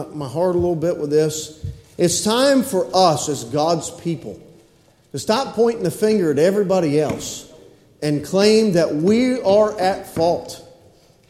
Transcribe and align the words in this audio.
my, 0.00 0.14
my 0.14 0.28
heart 0.28 0.54
a 0.54 0.58
little 0.58 0.76
bit 0.76 0.96
with 0.98 1.10
this. 1.10 1.64
It's 1.98 2.22
time 2.22 2.62
for 2.62 2.88
us 2.94 3.28
as 3.28 3.44
God's 3.44 3.90
people 3.90 4.40
to 5.12 5.18
stop 5.18 5.54
pointing 5.54 5.82
the 5.82 5.90
finger 5.90 6.30
at 6.30 6.38
everybody 6.38 7.00
else 7.00 7.50
and 8.02 8.24
claim 8.24 8.72
that 8.72 8.94
we 8.94 9.40
are 9.42 9.78
at 9.78 10.14
fault 10.14 10.66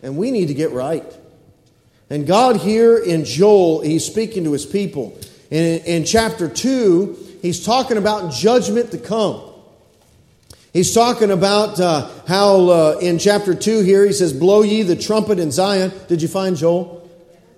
and 0.02 0.16
we 0.16 0.30
need 0.30 0.46
to 0.46 0.54
get 0.54 0.70
right. 0.70 1.04
And 2.08 2.26
God 2.26 2.56
here 2.56 2.98
in 2.98 3.24
Joel, 3.24 3.82
he's 3.82 4.04
speaking 4.04 4.44
to 4.44 4.52
his 4.52 4.66
people. 4.66 5.18
In, 5.50 5.80
in 5.80 6.04
chapter 6.04 6.48
2, 6.48 7.38
he's 7.42 7.64
talking 7.64 7.96
about 7.96 8.32
judgment 8.32 8.90
to 8.92 8.98
come. 8.98 9.42
He's 10.72 10.94
talking 10.94 11.32
about 11.32 11.80
uh, 11.80 12.08
how 12.28 12.68
uh, 12.68 12.98
in 13.00 13.18
chapter 13.18 13.54
2 13.54 13.80
here 13.80 14.06
he 14.06 14.12
says, 14.12 14.32
Blow 14.32 14.62
ye 14.62 14.82
the 14.82 14.94
trumpet 14.94 15.40
in 15.40 15.50
Zion. 15.50 15.92
Did 16.06 16.22
you 16.22 16.28
find 16.28 16.56
Joel? 16.56 16.99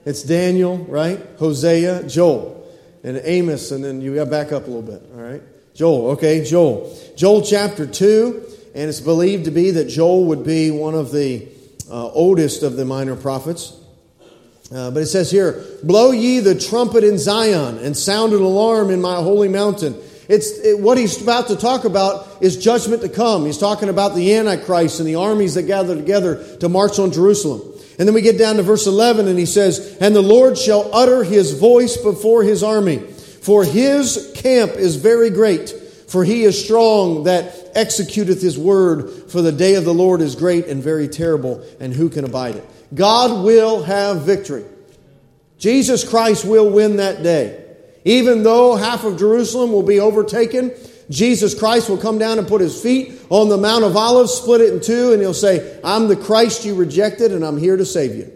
It's 0.04 0.22
Daniel, 0.22 0.78
right? 0.78 1.20
Hosea, 1.38 2.08
Joel, 2.08 2.66
and 3.04 3.20
Amos, 3.22 3.70
and 3.70 3.84
then 3.84 4.00
you 4.00 4.16
got 4.16 4.30
back 4.30 4.50
up 4.50 4.64
a 4.64 4.66
little 4.66 4.82
bit, 4.82 5.02
all 5.14 5.22
right? 5.22 5.42
Joel, 5.74 6.10
okay, 6.12 6.44
Joel. 6.44 6.96
Joel 7.16 7.42
chapter 7.42 7.86
2, 7.86 8.42
and 8.74 8.88
it's 8.88 9.00
believed 9.00 9.44
to 9.44 9.50
be 9.52 9.70
that 9.72 9.84
Joel 9.84 10.24
would 10.24 10.44
be 10.44 10.70
one 10.70 10.94
of 10.94 11.12
the 11.12 11.48
uh, 11.88 12.08
oldest 12.08 12.62
of 12.62 12.76
the 12.76 12.84
minor 12.84 13.14
prophets. 13.14 13.78
Uh, 14.74 14.90
but 14.90 15.02
it 15.02 15.06
says 15.06 15.30
here, 15.30 15.64
Blow 15.82 16.10
ye 16.10 16.40
the 16.40 16.58
trumpet 16.58 17.04
in 17.04 17.18
Zion, 17.18 17.78
and 17.78 17.96
sound 17.96 18.32
an 18.32 18.42
alarm 18.42 18.90
in 18.90 19.00
my 19.00 19.16
holy 19.16 19.48
mountain. 19.48 19.94
It's 20.28 20.58
it, 20.58 20.78
what 20.78 20.98
he's 20.98 21.20
about 21.20 21.48
to 21.48 21.56
talk 21.56 21.84
about 21.84 22.26
is 22.40 22.56
judgment 22.56 23.02
to 23.02 23.08
come. 23.08 23.44
He's 23.44 23.58
talking 23.58 23.88
about 23.88 24.14
the 24.14 24.34
Antichrist 24.34 24.98
and 24.98 25.08
the 25.08 25.16
armies 25.16 25.54
that 25.54 25.64
gather 25.64 25.94
together 25.94 26.56
to 26.58 26.68
march 26.68 26.98
on 26.98 27.12
Jerusalem. 27.12 27.71
And 27.98 28.08
then 28.08 28.14
we 28.14 28.22
get 28.22 28.38
down 28.38 28.56
to 28.56 28.62
verse 28.62 28.86
11 28.86 29.28
and 29.28 29.38
he 29.38 29.46
says, 29.46 29.96
And 30.00 30.14
the 30.14 30.22
Lord 30.22 30.56
shall 30.56 30.90
utter 30.94 31.24
his 31.24 31.52
voice 31.58 31.96
before 31.96 32.42
his 32.42 32.62
army, 32.62 32.98
for 32.98 33.64
his 33.64 34.32
camp 34.34 34.72
is 34.72 34.96
very 34.96 35.30
great, 35.30 35.70
for 36.08 36.24
he 36.24 36.44
is 36.44 36.62
strong 36.62 37.24
that 37.24 37.74
executeth 37.74 38.40
his 38.40 38.58
word, 38.58 39.30
for 39.30 39.42
the 39.42 39.52
day 39.52 39.74
of 39.74 39.84
the 39.84 39.94
Lord 39.94 40.20
is 40.20 40.34
great 40.34 40.66
and 40.66 40.82
very 40.82 41.08
terrible, 41.08 41.64
and 41.80 41.92
who 41.92 42.08
can 42.08 42.24
abide 42.24 42.56
it? 42.56 42.68
God 42.94 43.44
will 43.44 43.82
have 43.82 44.22
victory. 44.22 44.64
Jesus 45.58 46.08
Christ 46.08 46.44
will 46.44 46.70
win 46.70 46.96
that 46.96 47.22
day. 47.22 47.58
Even 48.04 48.42
though 48.42 48.74
half 48.74 49.04
of 49.04 49.18
Jerusalem 49.18 49.72
will 49.72 49.84
be 49.84 50.00
overtaken, 50.00 50.72
Jesus 51.12 51.54
Christ 51.54 51.90
will 51.90 51.98
come 51.98 52.18
down 52.18 52.38
and 52.38 52.48
put 52.48 52.62
his 52.62 52.80
feet 52.80 53.20
on 53.28 53.50
the 53.50 53.58
Mount 53.58 53.84
of 53.84 53.96
Olives, 53.96 54.32
split 54.32 54.62
it 54.62 54.72
in 54.72 54.80
two, 54.80 55.12
and 55.12 55.20
he'll 55.20 55.34
say, 55.34 55.78
I'm 55.84 56.08
the 56.08 56.16
Christ 56.16 56.64
you 56.64 56.74
rejected, 56.74 57.32
and 57.32 57.44
I'm 57.44 57.58
here 57.58 57.76
to 57.76 57.84
save 57.84 58.16
you. 58.16 58.32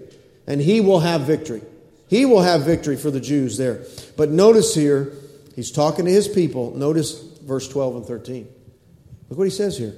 And 0.47 0.61
he 0.61 0.81
will 0.81 1.01
have 1.01 1.23
victory. 1.23 1.63
He 2.09 2.27
will 2.27 2.43
have 2.43 2.63
victory 2.63 2.97
for 2.97 3.11
the 3.11 3.21
Jews 3.21 3.57
there. 3.57 3.85
But 4.17 4.31
notice 4.31 4.75
here, 4.75 5.13
he's 5.55 5.71
talking 5.71 6.05
to 6.05 6.11
his 6.11 6.29
people. 6.29 6.77
Notice 6.77 7.21
verse 7.43 7.67
12 7.67 7.97
and 7.97 8.07
13. 8.07 8.49
Look 9.31 9.39
what 9.39 9.45
he 9.45 9.51
says 9.51 9.79
here. 9.79 9.95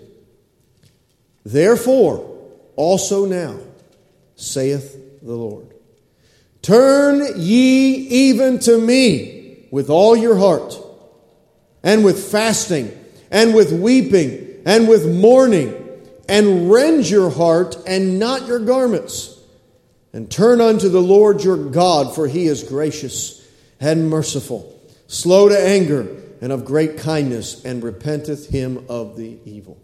Therefore, 1.44 2.38
also 2.76 3.24
now, 3.24 3.58
saith 4.36 5.20
the 5.20 5.34
Lord, 5.34 5.74
turn 6.62 7.22
ye 7.36 7.94
even 7.94 8.60
to 8.60 8.78
me 8.78 9.66
with 9.70 9.90
all 9.90 10.16
your 10.16 10.36
heart, 10.36 10.78
and 11.82 12.04
with 12.04 12.30
fasting, 12.30 12.92
and 13.30 13.54
with 13.54 13.72
weeping, 13.72 14.62
and 14.64 14.88
with 14.88 15.06
mourning, 15.06 15.74
and 16.28 16.70
rend 16.70 17.08
your 17.08 17.30
heart 17.30 17.76
and 17.86 18.18
not 18.18 18.46
your 18.46 18.58
garments, 18.58 19.40
and 20.12 20.30
turn 20.30 20.60
unto 20.60 20.88
the 20.88 21.02
Lord 21.02 21.42
your 21.42 21.56
God, 21.56 22.14
for 22.14 22.26
he 22.26 22.46
is 22.46 22.62
gracious 22.62 23.46
and 23.80 24.10
merciful, 24.10 24.80
slow 25.06 25.48
to 25.48 25.58
anger, 25.58 26.08
and 26.40 26.52
of 26.52 26.64
great 26.64 26.98
kindness, 26.98 27.64
and 27.64 27.82
repenteth 27.82 28.48
him 28.48 28.84
of 28.88 29.16
the 29.16 29.38
evil. 29.44 29.78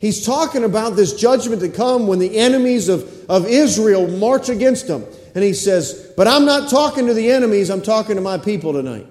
He's 0.00 0.24
talking 0.24 0.64
about 0.64 0.96
this 0.96 1.14
judgment 1.14 1.60
to 1.60 1.68
come 1.68 2.06
when 2.06 2.18
the 2.18 2.38
enemies 2.38 2.88
of, 2.88 3.28
of 3.28 3.46
Israel 3.46 4.08
march 4.08 4.48
against 4.48 4.86
them. 4.86 5.04
And 5.34 5.44
he 5.44 5.52
says, 5.52 6.12
But 6.16 6.26
I'm 6.26 6.46
not 6.46 6.70
talking 6.70 7.06
to 7.06 7.14
the 7.14 7.30
enemies, 7.30 7.68
I'm 7.68 7.82
talking 7.82 8.16
to 8.16 8.22
my 8.22 8.38
people 8.38 8.72
tonight. 8.72 9.06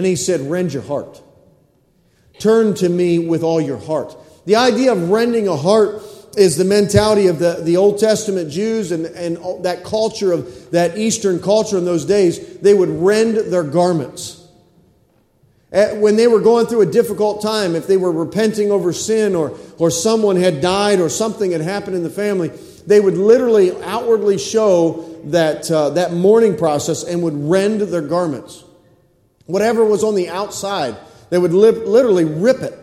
And 0.00 0.06
he 0.06 0.16
said, 0.16 0.40
Rend 0.40 0.72
your 0.72 0.82
heart. 0.82 1.20
Turn 2.38 2.72
to 2.76 2.88
me 2.88 3.18
with 3.18 3.42
all 3.42 3.60
your 3.60 3.76
heart. 3.76 4.16
The 4.46 4.56
idea 4.56 4.92
of 4.92 5.10
rending 5.10 5.46
a 5.46 5.56
heart 5.56 6.02
is 6.38 6.56
the 6.56 6.64
mentality 6.64 7.26
of 7.26 7.38
the, 7.38 7.60
the 7.62 7.76
Old 7.76 7.98
Testament 7.98 8.50
Jews 8.50 8.92
and, 8.92 9.04
and 9.04 9.36
that 9.62 9.84
culture 9.84 10.32
of 10.32 10.70
that 10.70 10.96
Eastern 10.96 11.38
culture 11.38 11.76
in 11.76 11.84
those 11.84 12.06
days. 12.06 12.60
They 12.60 12.72
would 12.72 12.88
rend 12.88 13.52
their 13.52 13.62
garments. 13.62 14.42
When 15.70 16.16
they 16.16 16.26
were 16.26 16.40
going 16.40 16.64
through 16.64 16.80
a 16.80 16.90
difficult 16.90 17.42
time, 17.42 17.76
if 17.76 17.86
they 17.86 17.98
were 17.98 18.10
repenting 18.10 18.70
over 18.70 18.94
sin 18.94 19.34
or, 19.34 19.54
or 19.76 19.90
someone 19.90 20.36
had 20.36 20.62
died 20.62 21.00
or 21.00 21.10
something 21.10 21.50
had 21.50 21.60
happened 21.60 21.94
in 21.94 22.04
the 22.04 22.08
family, 22.08 22.48
they 22.86 23.00
would 23.00 23.18
literally 23.18 23.78
outwardly 23.82 24.38
show 24.38 25.20
that, 25.24 25.70
uh, 25.70 25.90
that 25.90 26.14
mourning 26.14 26.56
process 26.56 27.04
and 27.04 27.22
would 27.22 27.34
rend 27.34 27.82
their 27.82 28.00
garments. 28.00 28.64
Whatever 29.50 29.84
was 29.84 30.04
on 30.04 30.14
the 30.14 30.28
outside, 30.28 30.96
they 31.30 31.38
would 31.38 31.52
li- 31.52 31.70
literally 31.70 32.24
rip 32.24 32.62
it. 32.62 32.76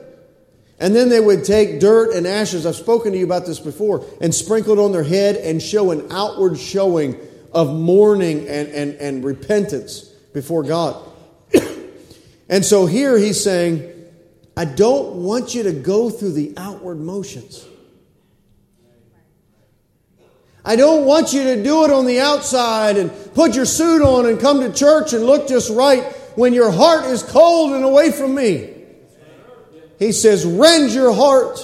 And 0.80 0.96
then 0.96 1.10
they 1.10 1.20
would 1.20 1.44
take 1.44 1.80
dirt 1.80 2.14
and 2.14 2.28
ashes, 2.28 2.66
I've 2.66 2.76
spoken 2.76 3.12
to 3.12 3.18
you 3.18 3.26
about 3.26 3.46
this 3.46 3.60
before, 3.60 4.06
and 4.22 4.34
sprinkle 4.34 4.78
it 4.78 4.82
on 4.82 4.92
their 4.92 5.04
head 5.04 5.36
and 5.38 5.62
show 5.62 5.92
an 5.92 6.08
outward 6.12 6.60
showing 6.60 7.18
of 7.52 7.74
mourning 7.74 8.48
and, 8.48 8.70
and, 8.70 8.94
and 8.96 9.24
repentance 9.24 10.02
before 10.34 10.64
God. 10.64 11.04
and 12.50 12.64
so 12.64 12.86
here 12.86 13.18
he's 13.18 13.44
saying, 13.44 13.92
I 14.56 14.66
don't 14.66 15.24
want 15.24 15.56
you 15.56 15.64
to 15.64 15.72
go 15.72 16.10
through 16.10 16.34
the 16.34 16.54
outward 16.58 17.00
motions. 17.00 17.66
I 20.64 20.76
don't 20.76 21.06
want 21.06 21.32
you 21.32 21.44
to 21.44 21.64
do 21.64 21.86
it 21.86 21.92
on 21.92 22.06
the 22.06 22.20
outside 22.20 22.98
and 22.98 23.10
put 23.34 23.56
your 23.56 23.66
suit 23.66 24.02
on 24.02 24.26
and 24.26 24.38
come 24.38 24.60
to 24.60 24.72
church 24.72 25.14
and 25.14 25.24
look 25.24 25.48
just 25.48 25.70
right 25.70 26.04
when 26.38 26.53
your 26.53 26.70
heart 26.70 27.06
is 27.06 27.24
cold 27.24 27.74
and 27.74 27.84
away 27.84 28.12
from 28.12 28.36
me. 28.36 28.72
He 29.98 30.12
says, 30.12 30.46
rend 30.46 30.92
your 30.92 31.12
heart. 31.12 31.59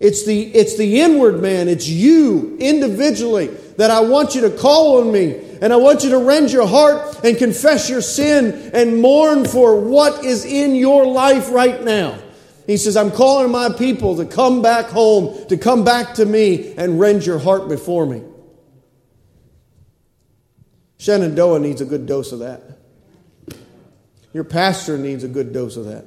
It's 0.00 0.26
the, 0.26 0.42
it's 0.42 0.76
the 0.76 1.00
inward 1.00 1.40
man, 1.40 1.68
it's 1.68 1.88
you 1.88 2.56
individually 2.58 3.46
that 3.76 3.92
I 3.92 4.00
want 4.00 4.34
you 4.34 4.40
to 4.40 4.50
call 4.50 5.00
on 5.00 5.12
me. 5.12 5.40
And 5.62 5.72
I 5.72 5.76
want 5.76 6.02
you 6.02 6.10
to 6.10 6.18
rend 6.18 6.50
your 6.50 6.66
heart 6.66 7.24
and 7.24 7.38
confess 7.38 7.88
your 7.88 8.00
sin 8.00 8.72
and 8.74 9.00
mourn 9.00 9.44
for 9.44 9.78
what 9.80 10.24
is 10.24 10.44
in 10.44 10.74
your 10.74 11.06
life 11.06 11.48
right 11.52 11.80
now. 11.84 12.18
He 12.66 12.76
says, 12.76 12.96
I'm 12.96 13.12
calling 13.12 13.52
my 13.52 13.68
people 13.68 14.16
to 14.16 14.24
come 14.24 14.60
back 14.60 14.86
home, 14.86 15.46
to 15.46 15.56
come 15.56 15.84
back 15.84 16.14
to 16.14 16.26
me 16.26 16.74
and 16.74 16.98
rend 16.98 17.24
your 17.24 17.38
heart 17.38 17.68
before 17.68 18.06
me. 18.06 18.24
Shenandoah 20.98 21.60
needs 21.60 21.80
a 21.80 21.84
good 21.84 22.06
dose 22.06 22.32
of 22.32 22.40
that. 22.40 22.81
Your 24.32 24.44
pastor 24.44 24.98
needs 24.98 25.24
a 25.24 25.28
good 25.28 25.52
dose 25.52 25.76
of 25.76 25.86
that. 25.86 26.04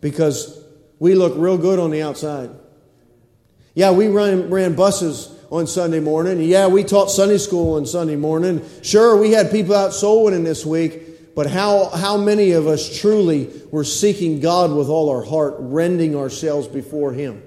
Because 0.00 0.62
we 0.98 1.14
look 1.14 1.34
real 1.36 1.58
good 1.58 1.78
on 1.78 1.90
the 1.90 2.02
outside. 2.02 2.50
Yeah, 3.74 3.90
we 3.90 4.08
ran, 4.08 4.50
ran 4.50 4.74
buses 4.74 5.30
on 5.50 5.66
Sunday 5.66 6.00
morning. 6.00 6.40
Yeah, 6.40 6.68
we 6.68 6.84
taught 6.84 7.10
Sunday 7.10 7.38
school 7.38 7.74
on 7.74 7.86
Sunday 7.86 8.16
morning. 8.16 8.64
Sure, 8.82 9.16
we 9.16 9.32
had 9.32 9.50
people 9.50 9.74
out 9.74 9.92
soul 9.92 10.24
winning 10.24 10.44
this 10.44 10.64
week. 10.64 11.34
But 11.34 11.48
how, 11.48 11.88
how 11.88 12.16
many 12.16 12.52
of 12.52 12.66
us 12.66 13.00
truly 13.00 13.50
were 13.72 13.84
seeking 13.84 14.40
God 14.40 14.72
with 14.72 14.88
all 14.88 15.10
our 15.10 15.24
heart, 15.24 15.56
rending 15.58 16.14
ourselves 16.14 16.68
before 16.68 17.12
Him? 17.12 17.42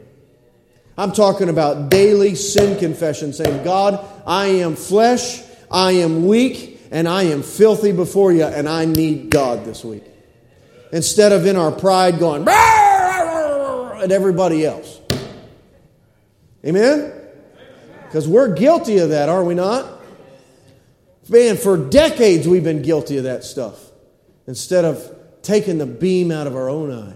I'm 0.98 1.12
talking 1.12 1.48
about 1.48 1.90
daily 1.90 2.36
sin 2.36 2.78
confession, 2.80 3.32
saying, 3.32 3.64
God, 3.64 4.06
I 4.26 4.48
am 4.48 4.76
flesh, 4.76 5.42
I 5.72 5.92
am 5.94 6.28
weak, 6.28 6.77
and 6.92 7.08
I 7.08 7.24
am 7.24 7.44
filthy 7.44 7.92
before 7.92 8.32
you, 8.32 8.44
and 8.44 8.68
I 8.68 8.86
need 8.86 9.30
God 9.30 9.66
this 9.66 9.84
week. 9.84 10.04
Instead 10.92 11.32
of 11.32 11.46
in 11.46 11.56
our 11.56 11.72
pride 11.72 12.20
going, 12.20 12.48
at 12.48 14.12
everybody 14.12 14.66
else. 14.66 15.00
Amen? 16.66 17.14
Because 18.06 18.28
we're 18.28 18.54
guilty 18.54 19.00
of 19.00 19.10
that, 19.10 19.30
are 19.30 19.44
we 19.44 19.54
not? 19.54 20.02
Man, 21.30 21.58
for 21.58 21.78
decades 21.78 22.48
we've 22.48 22.64
been 22.64 22.82
guilty 22.82 23.18
of 23.18 23.26
that 23.26 23.44
stuff 23.44 23.92
instead 24.48 24.86
of 24.86 25.14
taking 25.42 25.78
the 25.78 25.86
beam 25.86 26.32
out 26.32 26.48
of 26.48 26.56
our 26.56 26.70
own 26.70 26.92
eye. 26.92 27.16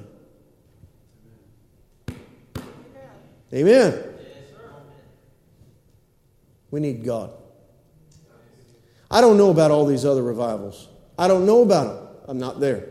Amen. 3.54 4.04
We 6.72 6.80
need 6.80 7.04
God. 7.04 7.32
I 9.12 9.22
don't 9.22 9.38
know 9.38 9.52
about 9.52 9.72
all 9.72 9.86
these 9.86 10.06
other 10.06 10.24
revivals. 10.24 10.88
I 11.20 11.28
don't 11.28 11.46
know 11.46 11.62
about 11.62 11.88
them. 11.88 12.08
I'm 12.28 12.40
not 12.40 12.62
there. 12.62 12.88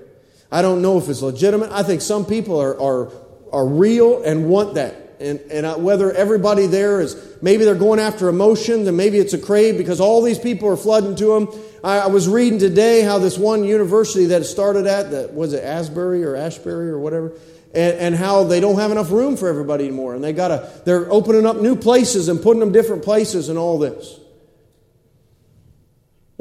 I 0.53 0.63
don't 0.63 0.83
know 0.83 0.99
if 0.99 1.09
it's 1.09 1.23
legitimate. 1.23 1.73
I 1.73 1.83
think 1.83 2.03
some 2.03 2.27
people 2.27 2.61
are, 2.61 2.79
are, 2.79 3.13
are 3.53 3.67
real 3.67 4.23
and 4.23 4.49
want 4.49 4.75
that. 4.75 5.17
And, 5.19 5.41
and 5.51 5.67
I, 5.67 5.77
whether 5.77 6.13
everybody 6.13 6.67
there 6.67 7.01
is, 7.01 7.37
maybe 7.43 7.65
they're 7.65 7.75
going 7.75 8.01
after 8.01 8.29
emotions 8.29 8.87
and 8.87 8.97
maybe 8.97 9.19
it's 9.19 9.33
a 9.33 9.39
crave 9.39 9.79
because 9.79 10.01
all 10.01 10.23
these 10.23 10.39
people 10.39 10.69
are 10.69 10.77
flooding 10.77 11.17
to 11.17 11.27
them. 11.27 11.49
I, 11.83 12.01
I 12.01 12.07
was 12.09 12.29
reading 12.29 12.59
today 12.59 13.03
how 13.03 13.19
this 13.19 13.39
one 13.39 13.65
university 13.65 14.27
that 14.27 14.45
started 14.45 14.87
at, 14.87 15.11
that 15.13 15.35
was 15.35 15.53
it 15.53 15.65
Asbury 15.65 16.25
or 16.25 16.37
Ashbury 16.37 16.91
or 16.91 16.99
whatever, 16.99 17.33
and, 17.75 17.97
and 17.97 18.15
how 18.15 18.45
they 18.45 18.61
don't 18.61 18.79
have 18.79 18.91
enough 18.91 19.11
room 19.11 19.37
for 19.37 19.49
everybody 19.49 19.87
anymore. 19.87 20.15
And 20.15 20.23
they 20.23 20.33
gotta, 20.33 20.71
they're 20.85 21.11
opening 21.11 21.47
up 21.47 21.57
new 21.57 21.77
places 21.77 22.29
and 22.29 22.43
putting 22.43 22.61
them 22.61 22.73
different 22.73 23.05
places 23.05 23.49
and 23.49 23.59
all 23.59 23.79
this. 23.79 24.20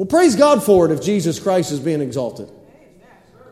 Well, 0.00 0.06
praise 0.06 0.34
God 0.34 0.64
for 0.64 0.86
it 0.86 0.92
if 0.92 1.02
Jesus 1.02 1.38
Christ 1.38 1.70
is 1.72 1.78
being 1.78 2.00
exalted. 2.00 2.50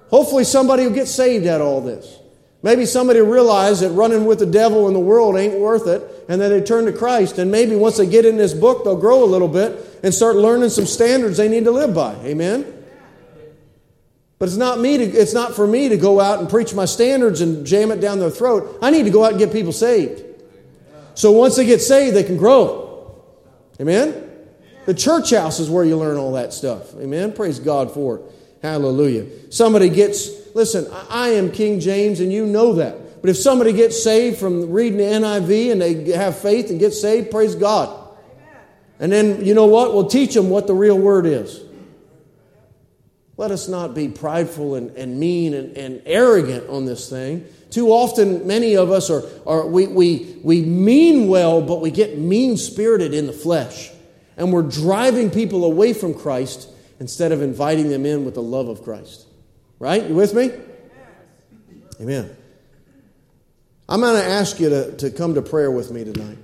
Hopefully, 0.08 0.44
somebody 0.44 0.84
will 0.84 0.94
get 0.94 1.06
saved 1.06 1.46
out 1.46 1.60
of 1.60 1.66
all 1.66 1.82
this. 1.82 2.20
Maybe 2.62 2.86
somebody 2.86 3.20
will 3.20 3.28
realize 3.28 3.80
that 3.80 3.90
running 3.90 4.24
with 4.24 4.38
the 4.38 4.46
devil 4.46 4.88
in 4.88 4.94
the 4.94 4.98
world 4.98 5.36
ain't 5.36 5.58
worth 5.58 5.86
it, 5.86 6.24
and 6.26 6.40
that 6.40 6.48
they 6.48 6.62
turn 6.62 6.86
to 6.86 6.92
Christ. 6.94 7.36
And 7.36 7.50
maybe 7.50 7.76
once 7.76 7.98
they 7.98 8.06
get 8.06 8.24
in 8.24 8.38
this 8.38 8.54
book, 8.54 8.84
they'll 8.84 8.96
grow 8.96 9.24
a 9.24 9.26
little 9.26 9.46
bit 9.46 10.00
and 10.02 10.14
start 10.14 10.36
learning 10.36 10.70
some 10.70 10.86
standards 10.86 11.36
they 11.36 11.50
need 11.50 11.64
to 11.64 11.70
live 11.70 11.94
by. 11.94 12.14
Amen? 12.24 12.64
But 14.38 14.48
it's 14.48 14.56
not 14.56 14.80
me 14.80 14.96
to, 14.96 15.04
it's 15.04 15.34
not 15.34 15.54
for 15.54 15.66
me 15.66 15.90
to 15.90 15.98
go 15.98 16.18
out 16.18 16.38
and 16.38 16.48
preach 16.48 16.72
my 16.72 16.86
standards 16.86 17.42
and 17.42 17.66
jam 17.66 17.90
it 17.90 18.00
down 18.00 18.20
their 18.20 18.30
throat. 18.30 18.78
I 18.80 18.90
need 18.90 19.02
to 19.02 19.10
go 19.10 19.22
out 19.22 19.32
and 19.32 19.38
get 19.38 19.52
people 19.52 19.72
saved. 19.72 20.24
So 21.12 21.30
once 21.30 21.56
they 21.56 21.66
get 21.66 21.82
saved, 21.82 22.16
they 22.16 22.24
can 22.24 22.38
grow. 22.38 23.22
Amen? 23.78 24.27
The 24.88 24.94
church 24.94 25.32
house 25.32 25.60
is 25.60 25.68
where 25.68 25.84
you 25.84 25.98
learn 25.98 26.16
all 26.16 26.32
that 26.32 26.54
stuff. 26.54 26.94
Amen? 26.94 27.34
Praise 27.34 27.58
God 27.58 27.92
for 27.92 28.16
it. 28.16 28.22
Hallelujah. 28.62 29.26
Somebody 29.52 29.90
gets, 29.90 30.30
listen, 30.54 30.90
I 31.10 31.28
am 31.28 31.52
King 31.52 31.78
James 31.78 32.20
and 32.20 32.32
you 32.32 32.46
know 32.46 32.72
that. 32.72 33.20
But 33.20 33.28
if 33.28 33.36
somebody 33.36 33.74
gets 33.74 34.02
saved 34.02 34.38
from 34.38 34.70
reading 34.70 34.96
the 34.96 35.04
NIV 35.04 35.72
and 35.72 35.82
they 35.82 36.12
have 36.12 36.38
faith 36.38 36.70
and 36.70 36.80
get 36.80 36.92
saved, 36.92 37.30
praise 37.30 37.54
God. 37.54 38.08
And 38.98 39.12
then, 39.12 39.44
you 39.44 39.52
know 39.52 39.66
what? 39.66 39.92
We'll 39.92 40.08
teach 40.08 40.32
them 40.32 40.48
what 40.48 40.66
the 40.66 40.74
real 40.74 40.96
word 40.98 41.26
is. 41.26 41.60
Let 43.36 43.50
us 43.50 43.68
not 43.68 43.94
be 43.94 44.08
prideful 44.08 44.74
and, 44.74 44.96
and 44.96 45.20
mean 45.20 45.52
and, 45.52 45.76
and 45.76 46.00
arrogant 46.06 46.66
on 46.70 46.86
this 46.86 47.10
thing. 47.10 47.44
Too 47.70 47.88
often, 47.90 48.46
many 48.46 48.74
of 48.78 48.90
us 48.90 49.10
are, 49.10 49.22
are 49.46 49.66
we, 49.66 49.86
we, 49.86 50.40
we 50.42 50.62
mean 50.62 51.28
well, 51.28 51.60
but 51.60 51.82
we 51.82 51.90
get 51.90 52.16
mean 52.16 52.56
spirited 52.56 53.12
in 53.12 53.26
the 53.26 53.34
flesh. 53.34 53.90
And 54.38 54.52
we're 54.52 54.62
driving 54.62 55.30
people 55.30 55.64
away 55.64 55.92
from 55.92 56.14
Christ 56.14 56.70
instead 57.00 57.32
of 57.32 57.42
inviting 57.42 57.90
them 57.90 58.06
in 58.06 58.24
with 58.24 58.34
the 58.34 58.42
love 58.42 58.68
of 58.68 58.82
Christ. 58.82 59.26
Right? 59.78 60.08
You 60.08 60.14
with 60.14 60.32
me? 60.32 60.50
Amen. 62.00 62.34
I'm 63.88 64.00
going 64.00 64.20
to 64.20 64.28
ask 64.28 64.60
you 64.60 64.68
to, 64.68 64.96
to 64.96 65.10
come 65.10 65.34
to 65.34 65.42
prayer 65.42 65.70
with 65.70 65.90
me 65.90 66.04
tonight. 66.04 66.38